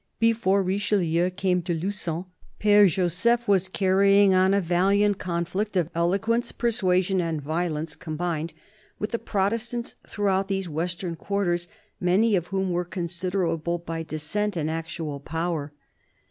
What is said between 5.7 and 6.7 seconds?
of eloquence, THE BISHOP OF LUgON 4;